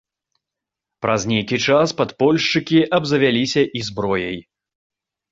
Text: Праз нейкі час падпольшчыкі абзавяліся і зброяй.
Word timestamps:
Праз 1.05 1.25
нейкі 1.31 1.57
час 1.65 1.87
падпольшчыкі 1.99 2.79
абзавяліся 2.99 3.61
і 3.81 3.83
зброяй. 3.91 4.37